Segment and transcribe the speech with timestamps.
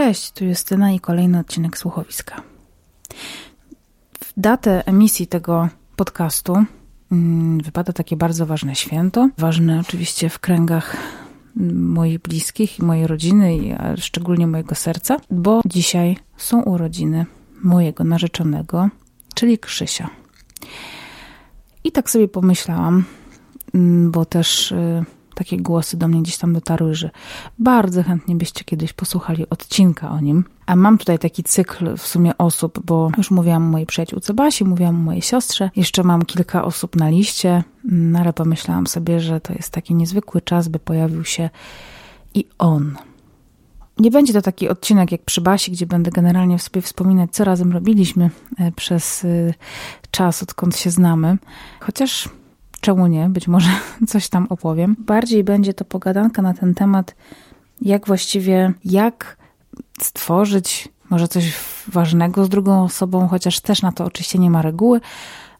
[0.00, 2.42] Cześć, tu Justyna i kolejny odcinek Słuchowiska.
[4.24, 6.64] W datę emisji tego podcastu
[7.12, 9.28] mm, wypada takie bardzo ważne święto.
[9.38, 10.96] Ważne oczywiście w kręgach
[11.74, 17.26] moich bliskich i mojej rodziny, i szczególnie mojego serca, bo dzisiaj są urodziny
[17.62, 18.88] mojego narzeczonego,
[19.34, 20.10] czyli Krzysia.
[21.84, 23.04] I tak sobie pomyślałam,
[23.74, 25.04] mm, bo też y,
[25.34, 27.10] takie głosy do mnie gdzieś tam dotarły, że
[27.58, 30.44] bardzo chętnie byście kiedyś posłuchali odcinka o nim.
[30.66, 34.94] A mam tutaj taki cykl w sumie osób, bo już mówiłam mojej przyjaciółce Basi, mówiłam
[34.94, 35.70] mojej siostrze.
[35.76, 40.40] Jeszcze mam kilka osób na liście, no ale pomyślałam sobie, że to jest taki niezwykły
[40.40, 41.50] czas, by pojawił się
[42.34, 42.96] i on.
[43.98, 47.72] Nie będzie to taki odcinek jak przy Basi, gdzie będę generalnie sobie wspominać, co razem
[47.72, 49.54] robiliśmy e, przez e,
[50.10, 51.38] czas, odkąd się znamy.
[51.80, 52.28] Chociaż
[52.80, 53.28] czemu nie?
[53.28, 53.68] Być może
[54.08, 54.96] coś tam opowiem.
[54.98, 57.14] Bardziej będzie to pogadanka na ten temat,
[57.82, 59.36] jak właściwie, jak
[60.00, 61.54] stworzyć może coś
[61.88, 65.00] ważnego z drugą osobą, chociaż też na to oczywiście nie ma reguły,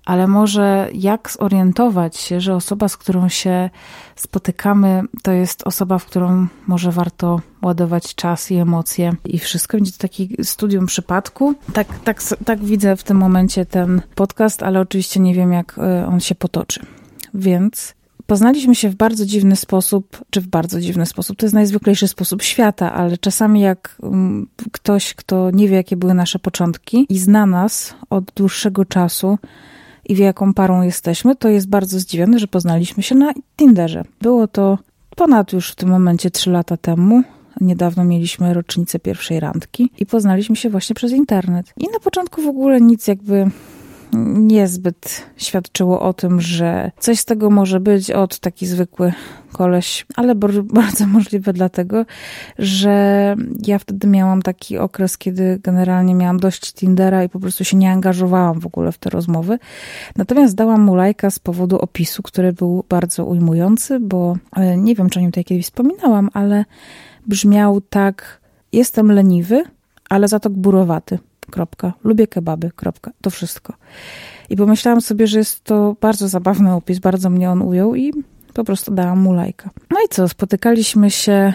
[0.04, 3.70] ale może jak zorientować się, że osoba, z którą się
[4.16, 9.76] spotykamy, to jest osoba, w którą może warto ładować czas i emocje i wszystko.
[9.76, 11.54] Będzie to taki studium przypadku.
[11.72, 16.06] Tak, tak, tak widzę w tym momencie ten podcast, ale oczywiście nie wiem, jak e,
[16.06, 16.86] on się potoczy.
[17.34, 17.94] Więc
[18.26, 22.42] poznaliśmy się w bardzo dziwny sposób, czy w bardzo dziwny sposób, to jest najzwyklejszy sposób
[22.42, 27.46] świata, ale czasami jak mm, ktoś, kto nie wie, jakie były nasze początki i zna
[27.46, 29.38] nas od dłuższego czasu
[30.08, 34.04] i wie, jaką parą jesteśmy, to jest bardzo zdziwiony, że poznaliśmy się na Tinderze.
[34.20, 34.78] Było to
[35.16, 37.22] ponad już w tym momencie trzy lata temu.
[37.60, 41.72] Niedawno mieliśmy rocznicę pierwszej randki i poznaliśmy się właśnie przez internet.
[41.76, 43.50] I na początku w ogóle nic jakby
[44.36, 49.12] niezbyt świadczyło o tym, że coś z tego może być od taki zwykły
[49.52, 50.34] koleś, ale
[50.80, 52.04] bardzo możliwe dlatego,
[52.58, 57.76] że ja wtedy miałam taki okres, kiedy generalnie miałam dość Tindera i po prostu się
[57.76, 59.58] nie angażowałam w ogóle w te rozmowy.
[60.16, 65.10] Natomiast dałam mu lajka z powodu opisu, który był bardzo ujmujący, bo e, nie wiem,
[65.10, 66.64] czy o nim tutaj kiedyś wspominałam, ale
[67.26, 68.40] brzmiał tak,
[68.72, 69.64] jestem leniwy,
[70.08, 71.18] ale za to gburowaty
[71.50, 71.92] kropka.
[72.04, 73.10] Lubię kebaby, kropka.
[73.20, 73.74] To wszystko.
[74.50, 78.12] I pomyślałam sobie, że jest to bardzo zabawny opis, bardzo mnie on ujął i
[78.54, 79.70] po prostu dałam mu lajka.
[79.90, 81.52] No i co, spotykaliśmy się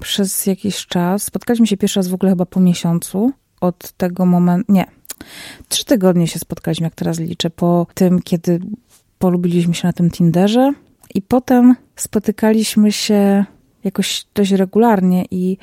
[0.00, 1.22] przez jakiś czas.
[1.22, 4.86] Spotkaliśmy się pierwszy raz w ogóle chyba po miesiącu od tego momentu, nie,
[5.68, 8.60] trzy tygodnie się spotkaliśmy, jak teraz liczę, po tym, kiedy
[9.18, 10.72] polubiliśmy się na tym Tinderze
[11.14, 13.44] i potem spotykaliśmy się
[13.84, 15.58] jakoś dość regularnie i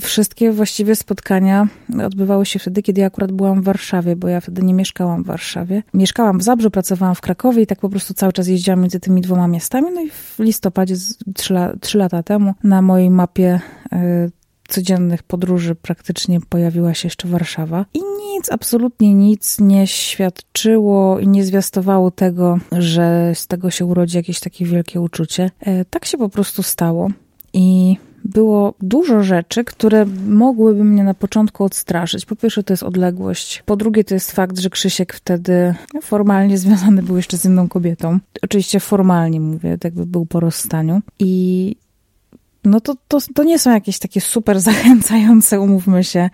[0.00, 1.68] Wszystkie właściwie spotkania
[2.06, 5.26] odbywały się wtedy, kiedy ja akurat byłam w Warszawie, bo ja wtedy nie mieszkałam w
[5.26, 5.82] Warszawie.
[5.94, 9.20] Mieszkałam w Zabrzu, pracowałam w Krakowie i tak po prostu cały czas jeździłam między tymi
[9.20, 9.86] dwoma miastami.
[9.94, 10.94] No i w listopadzie,
[11.34, 13.60] trzy, trzy lata temu, na mojej mapie
[13.92, 14.30] y,
[14.68, 17.84] codziennych podróży praktycznie pojawiła się jeszcze Warszawa.
[17.94, 24.16] I nic, absolutnie nic nie świadczyło i nie zwiastowało tego, że z tego się urodzi
[24.16, 25.50] jakieś takie wielkie uczucie.
[25.60, 27.10] E, tak się po prostu stało.
[27.52, 32.26] I było dużo rzeczy, które mogłyby mnie na początku odstraszyć.
[32.26, 33.62] Po pierwsze, to jest odległość.
[33.66, 38.18] Po drugie, to jest fakt, że Krzysiek wtedy formalnie związany był jeszcze z inną kobietą.
[38.42, 41.00] Oczywiście formalnie mówię, tak by był po rozstaniu.
[41.18, 41.76] I
[42.64, 46.30] no to, to, to nie są jakieś takie super zachęcające, umówmy się,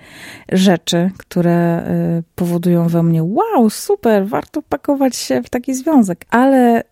[0.53, 6.25] rzeczy, które y, powodują we mnie, wow, super, warto pakować się w taki związek.
[6.31, 6.85] Ale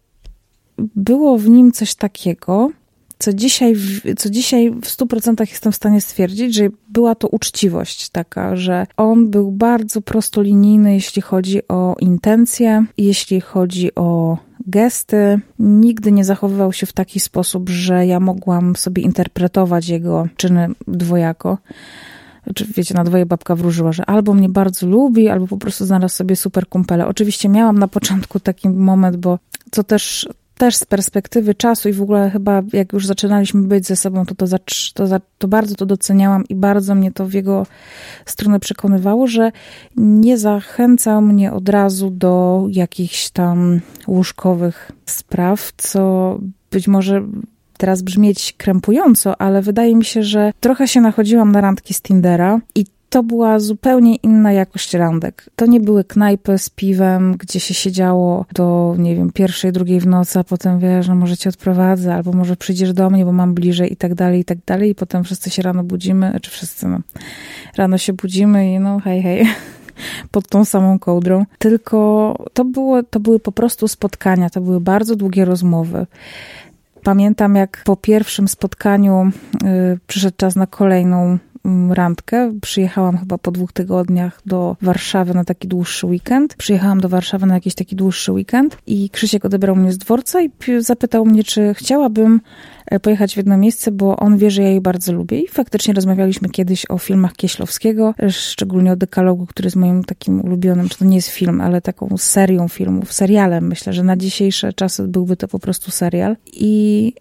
[0.97, 2.71] było w nim coś takiego,
[3.23, 3.75] co dzisiaj,
[4.17, 9.31] co dzisiaj w 100% jestem w stanie stwierdzić, że była to uczciwość taka, że on
[9.31, 15.41] był bardzo prostolinijny, jeśli chodzi o intencje, jeśli chodzi o gesty.
[15.59, 21.59] Nigdy nie zachowywał się w taki sposób, że ja mogłam sobie interpretować jego czyny dwojako
[22.55, 26.15] czy wiecie, na dwoje babka wróżyła, że albo mnie bardzo lubi, albo po prostu znalazł
[26.15, 27.07] sobie super kumpele.
[27.07, 29.39] Oczywiście miałam na początku taki moment, bo
[29.71, 30.29] co też
[30.63, 34.35] też z perspektywy czasu i w ogóle chyba jak już zaczynaliśmy być ze sobą, to,
[34.35, 34.47] to,
[34.95, 37.67] to, to bardzo to doceniałam i bardzo mnie to w jego
[38.27, 39.53] stronę przekonywało, że
[39.97, 46.39] nie zachęcał mnie od razu do jakichś tam łóżkowych spraw, co
[46.71, 47.23] być może
[47.77, 52.61] teraz brzmieć krępująco, ale wydaje mi się, że trochę się nachodziłam na randki z Tindera
[52.75, 55.51] i to była zupełnie inna jakość randek.
[55.57, 60.07] To nie były knajpy z piwem, gdzie się siedziało do, nie wiem, pierwszej, drugiej w
[60.07, 63.55] nocy, a potem wiesz, że może cię odprowadzę, albo może przyjdziesz do mnie, bo mam
[63.55, 64.91] bliżej i tak dalej, i tak dalej.
[64.91, 67.01] I potem wszyscy się rano budzimy, czy wszyscy, no,
[67.77, 69.47] rano się budzimy i no hej, hej
[70.31, 71.47] pod tą samą kołdrą.
[71.59, 76.07] Tylko to, było, to były po prostu spotkania, to były bardzo długie rozmowy.
[77.03, 79.31] Pamiętam, jak po pierwszym spotkaniu
[79.65, 81.39] y, przyszedł czas na kolejną
[81.91, 82.53] randkę.
[82.63, 86.55] Przyjechałam chyba po dwóch tygodniach do Warszawy na taki dłuższy weekend.
[86.55, 90.51] Przyjechałam do Warszawy na jakiś taki dłuższy weekend i Krzysiek odebrał mnie z dworca i
[90.79, 92.41] zapytał mnie, czy chciałabym
[92.87, 95.41] e, pojechać w jedno miejsce, bo on wie, że ja jej bardzo lubię.
[95.41, 100.41] I faktycznie rozmawialiśmy kiedyś o filmach Kieślowskiego, e, szczególnie o Dekalogu, który jest moim takim
[100.41, 103.67] ulubionym, czy to nie jest film, ale taką serią filmów, serialem.
[103.67, 106.37] Myślę, że na dzisiejsze czasy byłby to po prostu serial.
[106.53, 107.13] I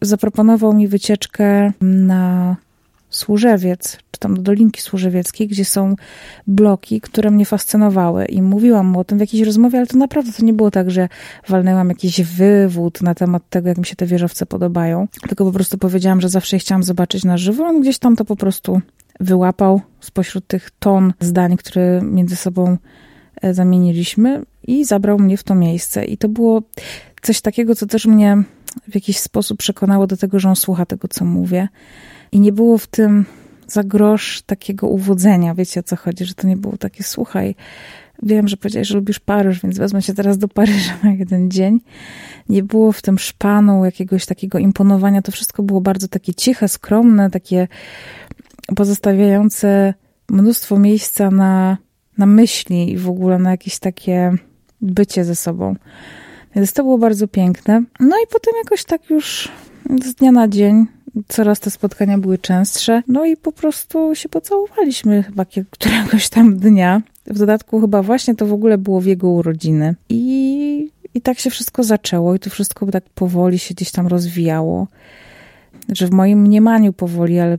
[0.00, 2.56] zaproponował mi wycieczkę na
[3.14, 5.94] Służewiec, czy tam do Dolinki Służewieckiej, gdzie są
[6.46, 10.32] bloki, które mnie fascynowały i mówiłam mu o tym w jakiejś rozmowie, ale to naprawdę
[10.32, 11.08] to nie było tak, że
[11.48, 15.78] walnęłam jakiś wywód na temat tego, jak mi się te wieżowce podobają, tylko po prostu
[15.78, 18.80] powiedziałam, że zawsze chciałam zobaczyć na żywo, on gdzieś tam to po prostu
[19.20, 22.76] wyłapał spośród tych ton zdań, które między sobą
[23.42, 26.04] e, zamieniliśmy i zabrał mnie w to miejsce.
[26.04, 26.62] I to było
[27.22, 28.42] coś takiego, co też mnie
[28.88, 31.68] w jakiś sposób przekonało do tego, że on słucha tego, co mówię.
[32.32, 33.24] I nie było w tym
[33.66, 37.54] za grosz takiego uwodzenia, wiecie o co chodzi, że to nie było takie, słuchaj,
[38.22, 41.80] wiem, że powiedziałeś, że lubisz Paryż, więc wezmę się teraz do Paryża na jeden dzień.
[42.48, 47.30] Nie było w tym szpanu jakiegoś takiego imponowania, to wszystko było bardzo takie ciche, skromne,
[47.30, 47.68] takie
[48.76, 49.94] pozostawiające
[50.28, 51.78] mnóstwo miejsca na,
[52.18, 54.32] na myśli i w ogóle na jakieś takie
[54.80, 55.76] bycie ze sobą.
[56.56, 57.82] Więc to było bardzo piękne.
[58.00, 59.48] No i potem jakoś tak już
[60.04, 60.86] z dnia na dzień
[61.28, 63.02] coraz te spotkania były częstsze.
[63.08, 67.02] No i po prostu się pocałowaliśmy chyba któregoś tam dnia.
[67.26, 69.94] W dodatku chyba właśnie to w ogóle było w jego urodziny.
[70.08, 74.86] I, i tak się wszystko zaczęło i to wszystko tak powoli się gdzieś tam rozwijało.
[75.86, 77.58] Znaczy w moim mniemaniu powoli, ale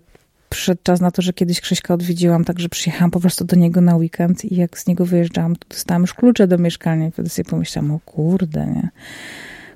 [0.56, 3.96] przyszedł czas na to, że kiedyś Krzyśka odwiedziłam, także przyjechałam po prostu do niego na
[3.96, 7.50] weekend i jak z niego wyjeżdżałam, to dostałam już klucze do mieszkania i wtedy sobie
[7.50, 8.90] pomyślałam, o kurde, nie?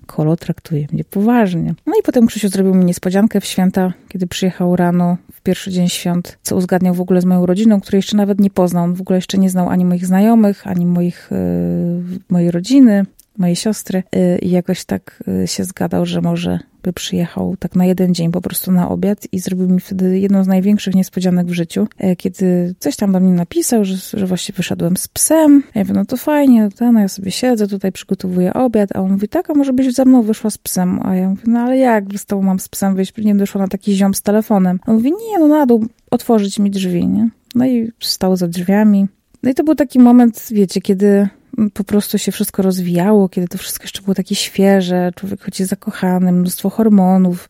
[0.06, 1.76] Kolo traktuje mnie poważnie.
[1.86, 5.90] No i potem Krzysiu zrobił mi niespodziankę w święta, kiedy przyjechał rano w pierwszy dzień
[5.90, 8.84] świąt, co uzgadniał w ogóle z moją rodziną, której jeszcze nawet nie poznał.
[8.84, 13.06] On w ogóle jeszcze nie znał ani moich znajomych, ani moich, yy, mojej rodziny
[13.38, 17.86] mojej siostry y, i jakoś tak y, się zgadał, że może by przyjechał tak na
[17.86, 21.54] jeden dzień po prostu na obiad i zrobił mi wtedy jedną z największych niespodzianek w
[21.54, 25.64] życiu, e, kiedy coś tam do mnie napisał, że, że właśnie wyszedłem z psem.
[25.76, 29.12] Ja mówię, no to fajnie, to no ja sobie siedzę, tutaj przygotowuję obiad, a on
[29.12, 31.00] mówi, tak, a może byś ze mną wyszła z psem?
[31.04, 33.14] A ja mówię, no ale jak z tobą mam z psem wyjść?
[33.18, 34.80] Nie doszła na taki ziom z telefonem.
[34.86, 37.30] A on mówi, nie, no na dół, otworzyć mi drzwi, nie?
[37.56, 39.08] No i stał za drzwiami.
[39.44, 41.30] No i to był taki moment, wiecie, kiedy
[41.74, 46.32] po prostu się wszystko rozwijało, kiedy to wszystko jeszcze było takie świeże, człowiek chodzi zakochany,
[46.32, 47.50] mnóstwo hormonów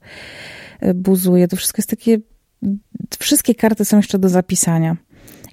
[0.79, 2.17] e, buzuje, to wszystko jest takie,
[3.19, 4.97] wszystkie karty są jeszcze do zapisania.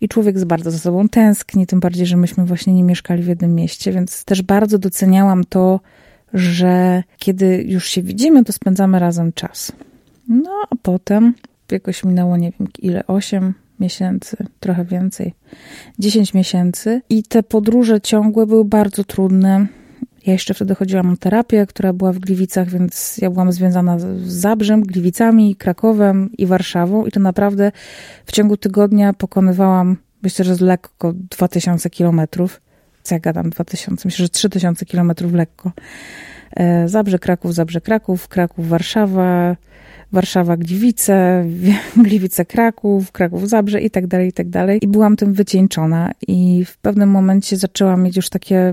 [0.01, 3.27] I człowiek jest bardzo za sobą tęskni, tym bardziej, że myśmy właśnie nie mieszkali w
[3.27, 5.81] jednym mieście, więc też bardzo doceniałam to,
[6.35, 9.73] że kiedy już się widzimy, to spędzamy razem czas.
[10.29, 11.35] No a potem
[11.71, 15.35] jakoś minęło, nie wiem ile, osiem miesięcy, trochę więcej,
[15.99, 17.03] 10 miesięcy.
[17.09, 19.67] I te podróże ciągłe były bardzo trudne.
[20.27, 24.23] Ja jeszcze wtedy chodziłam na terapię, która była w Gliwicach, więc ja byłam związana z
[24.23, 27.07] Zabrzem, Gliwicami, Krakowem i Warszawą.
[27.07, 27.73] I to naprawdę
[28.27, 32.61] w ciągu tygodnia pokonywałam, myślę, że lekko 2000 kilometrów.
[33.03, 34.09] Co ja gadam, 2000?
[34.09, 35.73] Myślę, że 3000 kilometrów lekko.
[36.57, 39.57] E, Zabrze, Kraków, Zabrze, Kraków, Kraków, Warszawa,
[40.13, 41.45] Warszawa, Gliwice,
[42.05, 44.79] Gliwice, Kraków, Kraków, Zabrze i tak dalej, i tak dalej.
[44.83, 48.73] I byłam tym wycieńczona i w pewnym momencie zaczęłam mieć już takie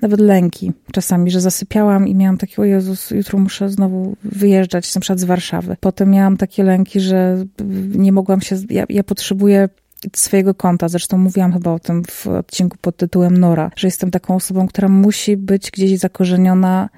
[0.00, 5.00] nawet lęki czasami, że zasypiałam i miałam takie, o Jezus, jutro muszę znowu wyjeżdżać na
[5.00, 5.76] przykład z Warszawy.
[5.80, 7.44] Potem miałam takie lęki, że
[7.88, 9.68] nie mogłam się, ja, ja potrzebuję
[10.16, 10.88] swojego konta.
[10.88, 14.88] Zresztą mówiłam chyba o tym w odcinku pod tytułem Nora, że jestem taką osobą, która
[14.88, 16.88] musi być gdzieś zakorzeniona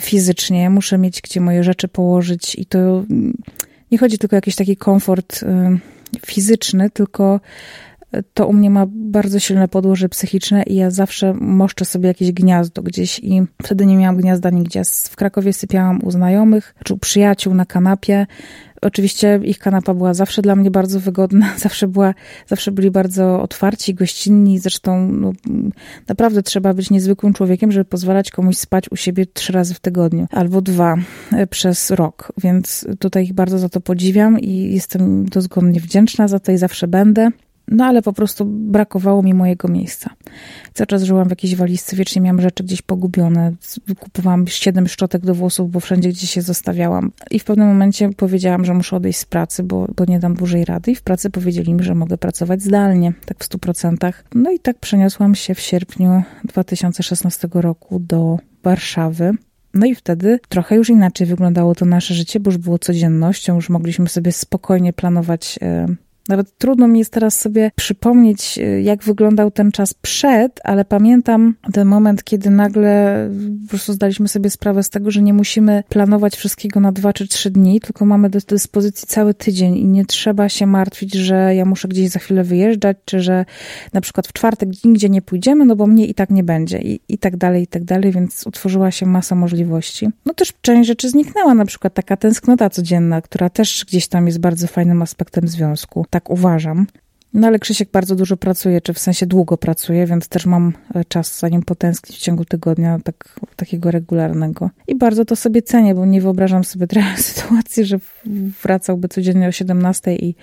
[0.00, 3.34] fizycznie, muszę mieć gdzie moje rzeczy położyć i to mm,
[3.90, 5.44] nie chodzi tylko o jakiś taki komfort
[6.26, 7.40] fizyczny, tylko
[8.34, 12.82] to u mnie ma bardzo silne podłoże psychiczne i ja zawsze moszczę sobie jakieś gniazdo
[12.82, 14.82] gdzieś i wtedy nie miałam gniazda nigdzie.
[15.10, 18.26] W Krakowie sypiałam u znajomych czy u przyjaciół na kanapie.
[18.82, 22.14] Oczywiście ich kanapa była zawsze dla mnie bardzo wygodna, zawsze była,
[22.46, 24.58] zawsze byli bardzo otwarci, gościnni.
[24.58, 25.32] Zresztą no,
[26.08, 30.26] naprawdę trzeba być niezwykłym człowiekiem, żeby pozwalać komuś spać u siebie trzy razy w tygodniu
[30.30, 30.96] albo dwa
[31.32, 32.32] e, przez rok.
[32.38, 36.88] Więc tutaj ich bardzo za to podziwiam i jestem dozgonnie wdzięczna za to i zawsze
[36.88, 37.30] będę.
[37.68, 40.10] No ale po prostu brakowało mi mojego miejsca.
[40.74, 43.52] Cały czas żyłam w jakiejś walizce, wiecznie miałam rzeczy gdzieś pogubione.
[44.00, 47.12] Kupowałam siedem szczotek do włosów, bo wszędzie gdzieś się zostawiałam.
[47.30, 50.64] I w pewnym momencie powiedziałam, że muszę odejść z pracy, bo, bo nie dam dłużej
[50.64, 50.90] rady.
[50.90, 54.24] I w pracy powiedzieli mi, że mogę pracować zdalnie, tak w stu procentach.
[54.34, 59.32] No i tak przeniosłam się w sierpniu 2016 roku do Warszawy.
[59.74, 63.68] No i wtedy trochę już inaczej wyglądało to nasze życie, bo już było codziennością, już
[63.68, 65.58] mogliśmy sobie spokojnie planować
[66.28, 71.54] Nawet trudno mi jest teraz sobie przypomnieć, y, jak wyglądał ten czas przed, ale pamiętam
[71.72, 73.16] ten moment, kiedy nagle
[73.64, 77.28] po prostu zdaliśmy sobie sprawę z tego, że nie musimy planować wszystkiego na dwa czy
[77.28, 81.64] trzy dni, tylko mamy do dyspozycji cały tydzień i nie trzeba się martwić, że ja
[81.64, 83.44] muszę gdzieś za chwilę wyjeżdżać, czy że
[83.92, 87.00] na przykład w czwartek nigdzie nie pójdziemy, no bo mnie i tak nie będzie i,
[87.08, 90.08] i tak dalej, i tak dalej, więc utworzyła się masa możliwości.
[90.26, 94.40] No też część rzeczy zniknęła, na przykład taka tęsknota codzienna, która też gdzieś tam jest
[94.40, 96.86] bardzo fajnym aspektem związku tak uważam.
[97.34, 101.04] No ale Krzysiek bardzo dużo pracuje, czy w sensie długo pracuje, więc też mam e,
[101.04, 104.70] czas zanim potęsknić w ciągu tygodnia tak, takiego regularnego.
[104.88, 107.98] I bardzo to sobie cenię, bo nie wyobrażam sobie trochę sytuacji, że
[108.62, 110.34] wracałby codziennie o 17 i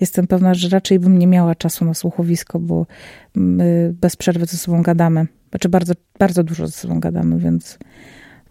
[0.00, 2.86] jestem pewna, że raczej bym nie miała czasu na słuchowisko, bo
[3.34, 5.26] my bez przerwy ze sobą gadamy.
[5.50, 7.78] Znaczy bardzo, bardzo dużo ze sobą gadamy, więc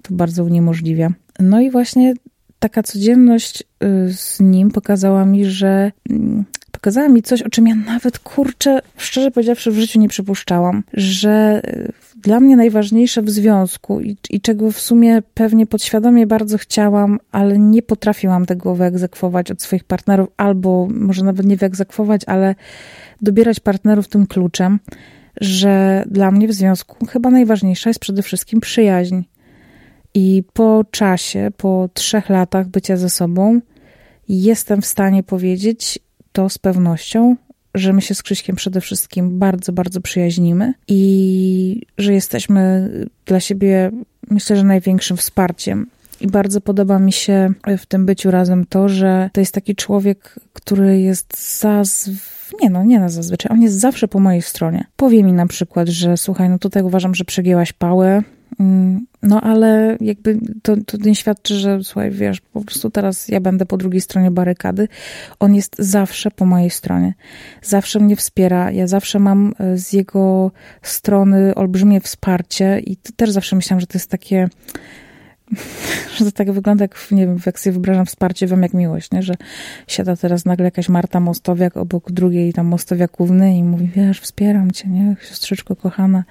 [0.01, 1.09] to bardzo uniemożliwia.
[1.39, 2.13] No i właśnie
[2.60, 7.75] taka codzienność y, z nim pokazała mi, że mm, pokazała mi coś, o czym ja
[7.75, 14.01] nawet kurczę, szczerze powiedziawszy, w życiu nie przypuszczałam, że y, dla mnie najważniejsze w związku
[14.01, 19.62] i, i czego w sumie pewnie podświadomie bardzo chciałam, ale nie potrafiłam tego wyegzekwować od
[19.62, 22.56] swoich partnerów, albo może nawet nie wyegzekwować, ale
[23.22, 24.80] dobierać partnerów tym kluczem,
[25.42, 29.22] że dla mnie w związku chyba najważniejsza jest przede wszystkim przyjaźń.
[30.13, 33.62] I po czasie, po trzech latach bycia ze sobą,
[34.30, 36.00] jestem w stanie powiedzieć
[36.32, 37.36] to z pewnością,
[37.75, 42.89] że my się z Krzyśkiem przede wszystkim bardzo, bardzo przyjaźnimy i że jesteśmy
[43.25, 43.92] dla siebie,
[44.30, 45.88] myślę, że największym wsparciem.
[46.22, 50.39] I bardzo podoba mi się w tym byciu razem to, że to jest taki człowiek,
[50.54, 52.10] który jest zaz...
[52.62, 53.51] Nie no, nie na zazwyczaj.
[53.51, 54.86] On jest zawsze po mojej stronie.
[54.96, 58.24] Powie mi na przykład, że słuchaj, no tutaj uważam, że przegięłaś pałę,
[58.60, 63.39] Mm, no ale jakby to, to nie świadczy, że słuchaj, wiesz, po prostu teraz ja
[63.39, 64.88] będę po drugiej stronie barykady.
[65.39, 67.13] On jest zawsze po mojej stronie.
[67.61, 68.71] Zawsze mnie wspiera.
[68.71, 73.97] Ja zawsze mam e, z jego strony olbrzymie wsparcie i też zawsze myślałam, że to
[73.97, 74.49] jest takie
[76.18, 79.24] że to tak wygląda, jak, nie wiem, jak sobie wyobrażam wsparcie wam jak miłość, nie?
[79.24, 79.34] że
[79.88, 84.89] siada teraz nagle jakaś Marta Mostowiak obok drugiej tam Mostowiakówny i mówi, wiesz, wspieram cię,
[84.89, 86.24] nie, siostrzyczko kochana,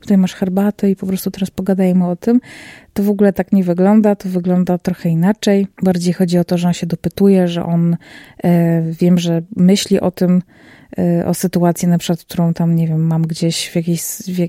[0.00, 2.40] tutaj masz herbatę i po prostu teraz pogadajmy o tym.
[2.92, 5.66] To w ogóle tak nie wygląda, to wygląda trochę inaczej.
[5.82, 7.96] Bardziej chodzi o to, że on się dopytuje, że on,
[8.44, 10.42] e, wiem, że myśli o tym,
[11.26, 14.02] o sytuację na przykład, którą tam, nie wiem, mam gdzieś w jakiejś,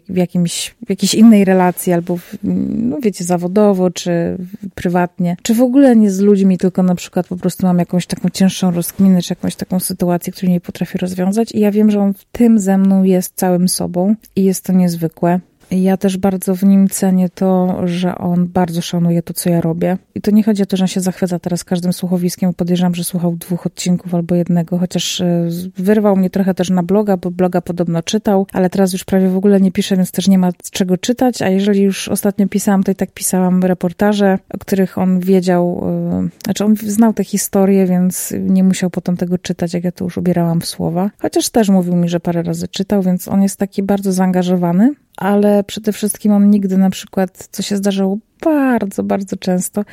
[0.10, 4.38] w jakimś, w jakiejś innej relacji, albo, w, no wiecie, zawodowo, czy
[4.76, 8.30] prywatnie, czy w ogóle nie z ludźmi, tylko na przykład po prostu mam jakąś taką
[8.30, 12.14] cięższą rozkminę, czy jakąś taką sytuację, której nie potrafię rozwiązać i ja wiem, że on
[12.14, 15.40] w tym ze mną jest całym sobą i jest to niezwykłe.
[15.72, 19.98] Ja też bardzo w nim cenię to, że on bardzo szanuje to, co ja robię.
[20.16, 22.54] I to nie chodzi o to, że on się zachwyca teraz każdym słuchowiskiem.
[22.54, 27.18] Podejrzewam, że słuchał dwóch odcinków albo jednego, chociaż e, wyrwał mnie trochę też na bloga,
[27.18, 30.38] bo bloga podobno czytał, ale teraz już prawie w ogóle nie pisze, więc też nie
[30.38, 31.42] ma czego czytać.
[31.42, 36.30] A jeżeli już ostatnio pisałam, to i tak pisałam reportaże, o których on wiedział, e,
[36.44, 40.18] znaczy on znał te historie, więc nie musiał potem tego czytać, jak ja to już
[40.18, 41.12] ubierałam w słowa.
[41.22, 45.64] Chociaż też mówił mi, że parę razy czytał, więc on jest taki bardzo zaangażowany ale
[45.64, 49.86] przede wszystkim on nigdy na przykład, co się zdarzało bardzo, bardzo często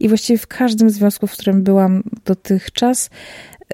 [0.00, 3.10] i właściwie w każdym związku, w którym byłam dotychczas,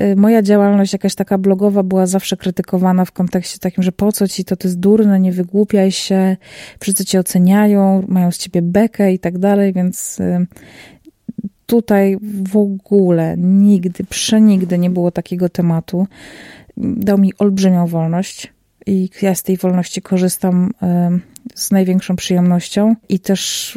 [0.03, 4.29] y, moja działalność jakaś taka blogowa była zawsze krytykowana w kontekście takim, że po co
[4.29, 6.37] ci to, to jest durne, nie wygłupiaj się,
[6.81, 10.47] wszyscy cię oceniają, mają z ciebie bekę i tak dalej, więc y,
[11.67, 16.07] tutaj w ogóle nigdy, przenigdy nie było takiego tematu.
[16.77, 18.56] Dał mi olbrzymią wolność
[18.87, 20.71] i ja z tej wolności korzystam
[21.55, 23.77] z największą przyjemnością i też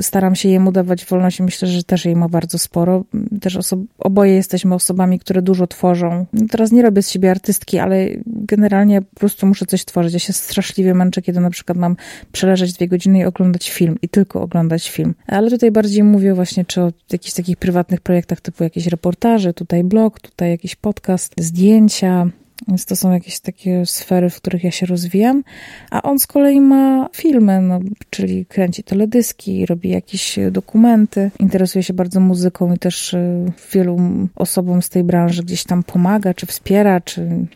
[0.00, 3.04] staram się jemu dawać wolność i myślę, że też jej ma bardzo sporo.
[3.40, 6.26] Też oso- oboje jesteśmy osobami, które dużo tworzą.
[6.50, 10.12] Teraz nie robię z siebie artystki, ale generalnie po prostu muszę coś tworzyć.
[10.12, 11.96] Ja się straszliwie męczę, kiedy na przykład mam
[12.32, 15.14] przeleżeć dwie godziny i oglądać film i tylko oglądać film.
[15.26, 19.84] Ale tutaj bardziej mówię właśnie czy o jakichś takich prywatnych projektach typu jakieś reportaże, tutaj
[19.84, 22.30] blog, tutaj jakiś podcast, zdjęcia,
[22.68, 25.44] więc to są jakieś takie sfery, w których ja się rozwijam.
[25.90, 31.94] A on z kolei ma filmy, no, czyli kręci teledyski, robi jakieś dokumenty, interesuje się
[31.94, 33.98] bardzo muzyką i też y, wielu
[34.36, 37.46] osobom z tej branży gdzieś tam pomaga, czy wspiera, czy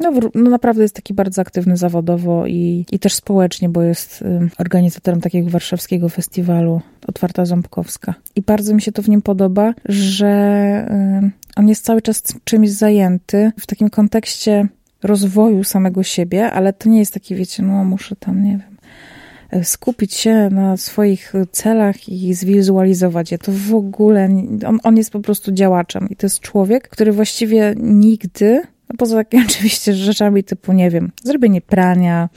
[0.00, 4.48] no, no, naprawdę jest taki bardzo aktywny zawodowo i, i też społecznie, bo jest y,
[4.58, 8.14] organizatorem takiego warszawskiego festiwalu Otwarta Ząbkowska.
[8.36, 10.30] I bardzo mi się to w nim podoba, że
[11.56, 14.68] on jest cały czas czymś zajęty w takim kontekście
[15.02, 18.76] rozwoju samego siebie, ale to nie jest taki, wiecie, no muszę tam, nie wiem,
[19.50, 23.38] e, skupić się na swoich celach i zwizualizować je.
[23.38, 24.28] To w ogóle,
[24.66, 29.16] on, on jest po prostu działaczem i to jest człowiek, który właściwie nigdy no poza
[29.16, 32.28] takimi oczywiście rzeczami typu, nie wiem, zrobienie prania,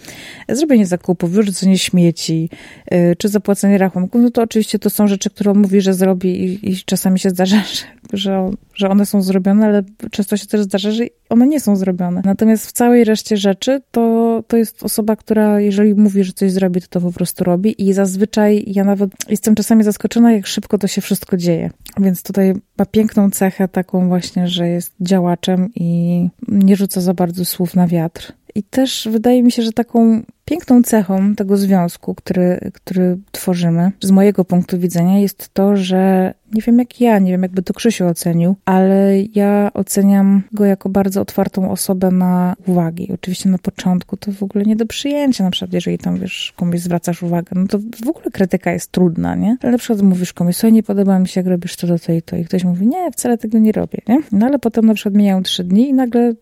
[0.50, 2.50] zrobienie zakupów, wyrzucenie śmieci,
[2.91, 6.43] yy, czy zapłacenie rachunków, no to oczywiście to są rzeczy, które on mówi, że zrobi
[6.43, 10.62] i, i czasami się zdarza, że, że, że one są zrobione, ale często się też
[10.62, 12.22] zdarza, że one nie są zrobione.
[12.25, 16.81] Natomiast w całej reszcie rzeczy to, to jest osoba, która jeżeli mówi, że coś zrobi,
[16.81, 20.88] to to po prostu robi i zazwyczaj ja nawet jestem czasami zaskoczona, jak szybko to
[20.88, 21.69] się wszystko dzieje.
[22.00, 27.45] Więc tutaj ma piękną cechę taką właśnie, że jest działaczem i nie rzuca za bardzo
[27.45, 28.33] słów na wiatr.
[28.55, 34.12] I też wydaje mi się, że taką piękną cechą tego związku, który, który tworzymy, z
[34.12, 38.07] mojego punktu widzenia, jest to, że nie wiem jak ja, nie wiem jakby to Krzysiu
[38.07, 43.10] ocenił, ale ja oceniam go jako bardzo otwartą osobę na uwagi.
[43.13, 46.79] Oczywiście na początku to w ogóle nie do przyjęcia, na przykład jeżeli tam, wiesz, komuś
[46.79, 49.57] zwracasz uwagę, no to w ogóle krytyka jest trudna, nie?
[49.62, 52.22] Ale na przykład mówisz komuś, słuchaj, nie podoba mi się, jak robisz to, do tej,
[52.22, 54.22] to i ktoś mówi, nie, wcale tego nie robię, nie?
[54.31, 56.33] No ale potem na przykład mijają trzy dni i nagle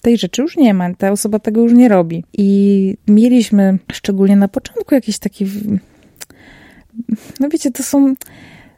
[0.00, 2.24] tej rzeczy już nie ma, ta osoba tego już nie robi.
[2.38, 5.46] I mieliśmy, szczególnie na początku, jakiś taki.
[7.40, 8.14] No wiecie, to są.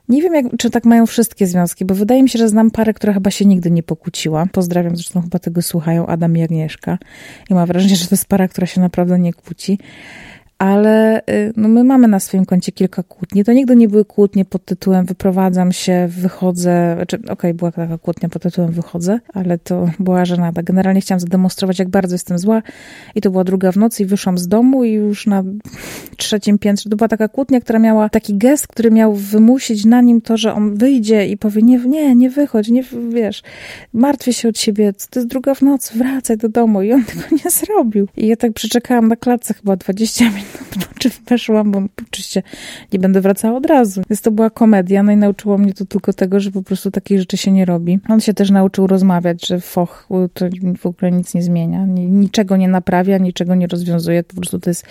[0.09, 2.95] Nie wiem, jak, czy tak mają wszystkie związki, bo wydaje mi się, że znam parę,
[2.95, 4.47] która chyba się nigdy nie pokłóciła.
[4.53, 6.99] Pozdrawiam, zresztą chyba tego słuchają Adam i Agnieszka.
[7.51, 9.79] I mam wrażenie, że to jest para, która się naprawdę nie kłóci
[10.63, 13.45] ale y, no, my mamy na swoim koncie kilka kłótni.
[13.45, 17.99] To nigdy nie były kłótnie pod tytułem wyprowadzam się, wychodzę, znaczy, okej, okay, była taka
[17.99, 20.63] kłótnia pod tytułem wychodzę, ale to była żenada.
[20.63, 22.63] Generalnie chciałam zademonstrować, jak bardzo jestem zła
[23.15, 25.43] i to była druga w nocy i wyszłam z domu i już na
[26.17, 30.21] trzecim piętrze, to była taka kłótnia, która miała taki gest, który miał wymusić na nim
[30.21, 33.43] to, że on wyjdzie i powie, nie, nie, nie wychodź, nie, wiesz,
[33.93, 37.23] martwię się o ciebie, to jest druga w nocy, wracaj do domu i on tego
[37.45, 38.09] nie zrobił.
[38.17, 40.52] I ja tak przeczekałam na klatce chyba 20 minut
[40.99, 42.43] czy weszłam, bo oczywiście
[42.93, 44.03] nie będę wracała od razu.
[44.11, 47.19] Więc to była komedia, no i nauczyło mnie to tylko tego, że po prostu takich
[47.19, 47.99] rzeczy się nie robi.
[48.09, 50.47] On się też nauczył rozmawiać, że foch to
[50.79, 54.85] w ogóle nic nie zmienia, niczego nie naprawia, niczego nie rozwiązuje, po prostu to jest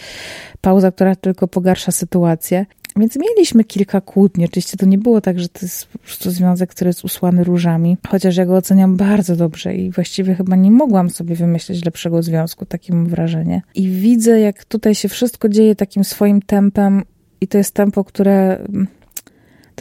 [0.62, 2.66] pauza, która tylko pogarsza sytuację.
[2.96, 4.46] Więc mieliśmy kilka kłótni.
[4.46, 7.98] Oczywiście to nie było tak, że to jest po prostu związek, który jest usłany różami,
[8.08, 12.66] chociaż ja go oceniam bardzo dobrze i właściwie chyba nie mogłam sobie wymyślić lepszego związku,
[12.66, 13.62] takie mam wrażenie.
[13.76, 17.04] I widzę, jak tutaj się wszystko dzieje takim swoim tempem
[17.42, 18.66] i to jest tempo, które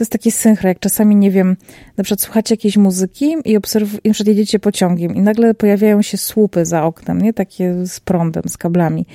[0.01, 1.57] to jest takie synchro, jak czasami, nie wiem,
[1.97, 6.65] na przykład słuchacie jakiejś muzyki i na przykład jedziecie pociągiem i nagle pojawiają się słupy
[6.65, 7.33] za oknem, nie?
[7.33, 9.05] Takie z prądem, z kablami.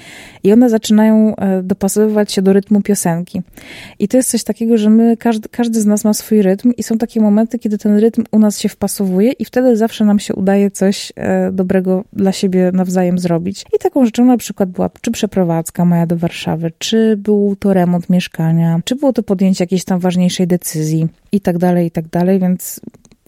[0.42, 3.42] I one zaczynają e, dopasowywać się do rytmu piosenki.
[3.98, 6.82] I to jest coś takiego, że my, każdy, każdy z nas ma swój rytm i
[6.82, 10.34] są takie momenty, kiedy ten rytm u nas się wpasowuje i wtedy zawsze nam się
[10.34, 13.64] udaje coś e, dobrego dla siebie nawzajem zrobić.
[13.76, 18.10] I taką rzeczą na przykład była czy przeprowadzka moja do Warszawy, czy był to remont
[18.10, 22.08] mieszkania, czy było to podjęcie jakiejś tam ważniejszej decyzji, decyzji i tak dalej, i tak
[22.08, 22.80] dalej, więc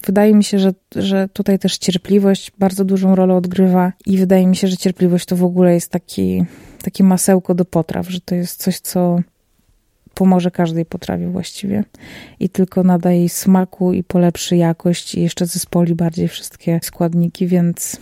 [0.05, 4.55] wydaje mi się, że, że tutaj też cierpliwość bardzo dużą rolę odgrywa i wydaje mi
[4.55, 6.45] się, że cierpliwość to w ogóle jest taki,
[6.83, 9.19] takie masełko do potraw, że to jest coś, co
[10.13, 11.83] pomoże każdej potrawie właściwie
[12.39, 17.97] i tylko nada jej smaku i polepszy jakość i jeszcze zespoli bardziej wszystkie składniki, więc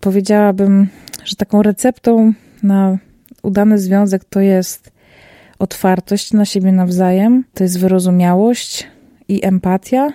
[0.00, 0.88] powiedziałabym,
[1.24, 2.32] że taką receptą
[2.62, 2.98] na
[3.42, 4.89] udany związek to jest
[5.60, 8.86] otwartość na siebie nawzajem, to jest wyrozumiałość
[9.28, 10.12] i empatia.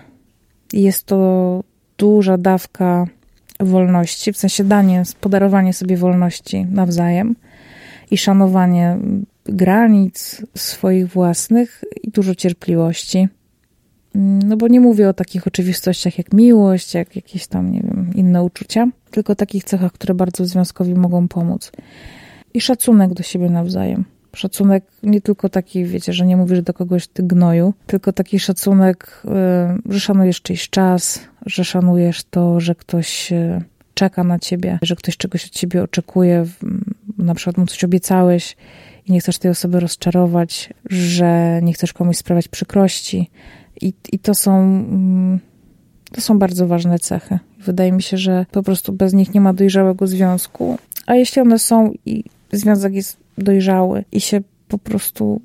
[0.73, 1.63] Jest to
[1.97, 3.07] duża dawka
[3.59, 7.35] wolności, w sensie danie, podarowanie sobie wolności nawzajem
[8.11, 8.97] i szanowanie
[9.45, 13.27] granic swoich własnych i dużo cierpliwości.
[14.15, 18.43] No bo nie mówię o takich oczywistościach jak miłość, jak jakieś tam, nie wiem, inne
[18.43, 21.71] uczucia, tylko o takich cechach, które bardzo związkowi mogą pomóc.
[22.53, 24.14] I szacunek do siebie nawzajem.
[24.35, 29.23] Szacunek nie tylko taki, wiecie, że nie mówisz do kogoś ty gnoju, tylko taki szacunek,
[29.87, 33.61] y, że szanujesz czyjś czas, że szanujesz to, że ktoś y,
[33.93, 36.45] czeka na ciebie, że ktoś czegoś od ciebie oczekuje,
[37.17, 38.55] na przykład mu coś obiecałeś
[39.05, 43.29] i nie chcesz tej osoby rozczarować, że nie chcesz komuś sprawiać przykrości.
[43.81, 44.59] I, i to są.
[44.59, 45.39] Mm,
[46.11, 47.39] to są bardzo ważne cechy.
[47.59, 50.77] Wydaje mi się, że po prostu bez nich nie ma dojrzałego związku.
[51.05, 55.41] A jeśli one są i związek jest dojrzały i się po prostu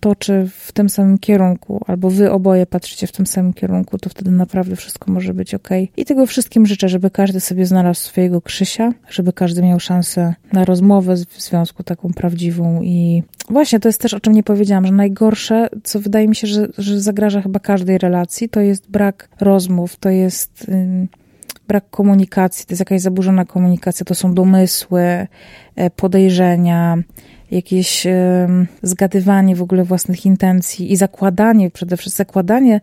[0.00, 4.30] toczy w tym samym kierunku, albo wy oboje patrzycie w tym samym kierunku, to wtedy
[4.30, 5.68] naprawdę wszystko może być ok.
[5.96, 10.64] I tego wszystkim życzę, żeby każdy sobie znalazł swojego Krzysia, żeby każdy miał szansę na
[10.64, 14.92] rozmowę w związku taką prawdziwą i właśnie to jest też o czym nie powiedziałam, że
[14.92, 19.96] najgorsze, co wydaje mi się, że, że zagraża chyba każdej relacji, to jest brak rozmów,
[19.96, 20.68] to jest.
[20.68, 21.08] Yy,
[21.68, 25.26] brak komunikacji, to jest jakaś zaburzona komunikacja, to są domysły,
[25.76, 26.98] e, podejrzenia,
[27.50, 28.06] jakieś
[28.82, 32.80] zgadywanie w ogóle własnych intencji i zakładanie, przede wszystkim zakładanie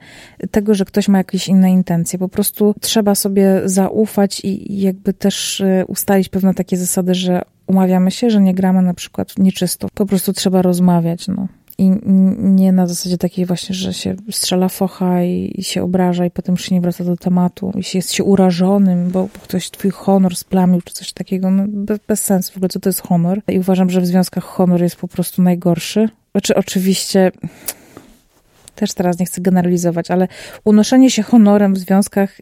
[0.52, 2.19] tego, że ktoś ma jakieś inne intencje.
[2.19, 8.12] Po prostu trzeba sobie zaufać i jakby też e, ustalić pewne takie zasady, że umawiamy
[8.12, 9.88] się, że nie gramy na przykład nieczysto.
[9.93, 11.47] Po prostu trzeba rozmawiać, no.
[11.77, 11.91] I
[12.38, 16.53] nie na zasadzie takiej właśnie, że się strzela focha i, i, się obraża i potem
[16.53, 20.36] już się nie wraca do tematu i się jest się urażonym, bo ktoś twój honor
[20.36, 21.51] splamił czy coś takiego.
[21.51, 23.41] No, bez, bez sensu w ogóle, co to jest honor.
[23.47, 26.09] I uważam, że w związkach honor jest po prostu najgorszy.
[26.31, 27.31] Znaczy oczywiście
[28.75, 30.27] też teraz nie chcę generalizować, ale
[30.63, 32.38] unoszenie się honorem w związkach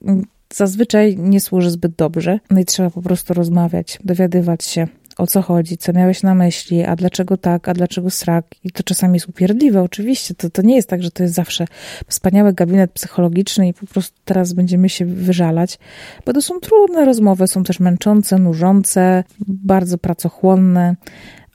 [0.53, 2.39] zazwyczaj nie służy zbyt dobrze.
[2.49, 4.87] No i trzeba po prostu rozmawiać, dowiadywać się,
[5.21, 8.45] o co chodzi, co miałeś na myśli, a dlaczego tak, a dlaczego srak.
[8.63, 10.35] I to czasami jest upierdliwe, oczywiście.
[10.35, 11.65] To, to nie jest tak, że to jest zawsze
[12.07, 15.79] wspaniały gabinet psychologiczny i po prostu teraz będziemy się wyżalać,
[16.25, 20.95] bo to są trudne rozmowy, są też męczące, nużące, bardzo pracochłonne,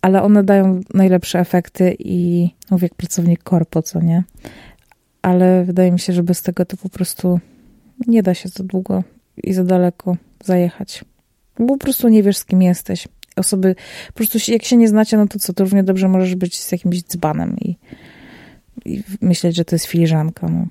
[0.02, 4.24] ale one dają najlepsze efekty i mówię jak pracownik korpo, co nie?
[5.22, 7.40] Ale wydaje mi się, że bez tego to po prostu
[8.06, 9.02] nie da się za długo
[9.44, 11.04] i za daleko zajechać.
[11.58, 13.74] Bo po prostu nie wiesz, z kim jesteś osoby,
[14.06, 16.72] po prostu jak się nie znacie, no to co, to równie dobrze możesz być z
[16.72, 17.76] jakimś dzbanem i,
[18.84, 20.66] i myśleć, że to jest filiżanka, no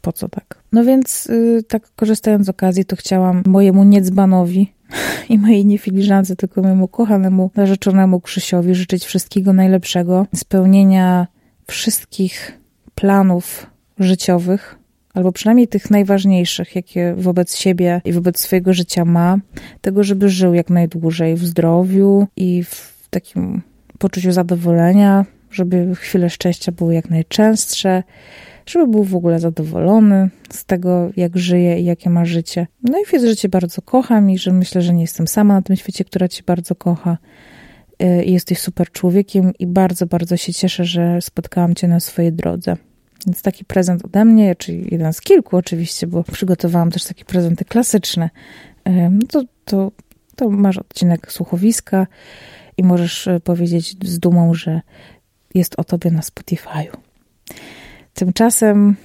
[0.00, 0.62] po co tak?
[0.72, 4.72] No więc yy, tak korzystając z okazji, to chciałam mojemu niedzbanowi
[5.28, 11.26] i mojej nie filiżance, tylko mojemu kochanemu, narzeczonemu Krzysiowi życzyć wszystkiego najlepszego, spełnienia
[11.66, 12.58] wszystkich
[12.94, 13.66] planów
[13.98, 14.77] życiowych,
[15.18, 19.38] albo przynajmniej tych najważniejszych, jakie wobec siebie i wobec swojego życia ma,
[19.80, 23.62] tego, żeby żył jak najdłużej w zdrowiu i w takim
[23.98, 28.02] poczuciu zadowolenia, żeby chwile szczęścia były jak najczęstsze,
[28.66, 32.66] żeby był w ogóle zadowolony z tego, jak żyje i jakie ma życie.
[32.82, 35.76] No i że Cię bardzo kocham i że myślę, że nie jestem sama na tym
[35.76, 37.18] świecie, która Cię bardzo kocha.
[38.02, 42.76] Y, jesteś super człowiekiem i bardzo, bardzo się cieszę, że spotkałam Cię na swojej drodze.
[43.28, 47.64] Więc taki prezent ode mnie, czyli jeden z kilku oczywiście, bo przygotowałam też takie prezenty
[47.64, 48.30] klasyczne.
[49.28, 49.92] To, to,
[50.36, 52.06] to masz odcinek słuchowiska
[52.76, 54.80] i możesz e, powiedzieć z dumą, że
[55.54, 56.96] jest o tobie na Spotify'u.
[58.14, 58.96] Tymczasem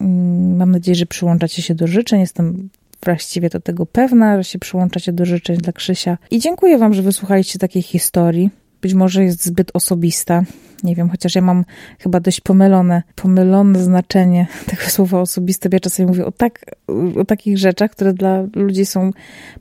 [0.00, 2.20] mm, mam nadzieję, że przyłączacie się do życzeń.
[2.20, 2.68] Jestem
[3.04, 6.18] właściwie do tego pewna, że się przyłączacie do życzeń dla Krzysia.
[6.30, 8.50] I dziękuję Wam, że wysłuchaliście takiej historii.
[8.82, 10.44] Być może jest zbyt osobista,
[10.82, 11.64] nie wiem, chociaż ja mam
[11.98, 16.76] chyba dość pomylone, pomylone znaczenie tego słowa osobiste, ja czasami mówię o, tak,
[17.16, 19.10] o takich rzeczach, które dla ludzi są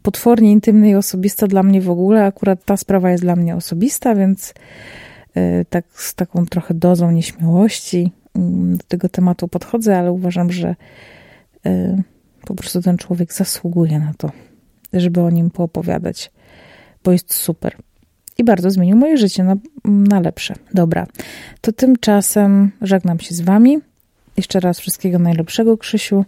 [0.01, 2.25] potwornie intymne i osobiste, dla mnie w ogóle.
[2.25, 4.53] Akurat ta sprawa jest dla mnie osobista, więc
[5.35, 10.75] yy, tak z taką trochę dozą nieśmiałości yy, do tego tematu podchodzę, ale uważam, że
[11.65, 12.03] yy,
[12.45, 14.31] po prostu ten człowiek zasługuje na to,
[14.93, 16.31] żeby o nim poopowiadać,
[17.03, 17.75] bo jest super
[18.37, 20.55] i bardzo zmienił moje życie na, na lepsze.
[20.73, 21.07] Dobra,
[21.61, 23.79] to tymczasem żegnam się z Wami.
[24.37, 26.25] Jeszcze raz wszystkiego najlepszego, Krzysiu,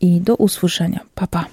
[0.00, 1.00] i do usłyszenia.
[1.14, 1.46] Pa, pa.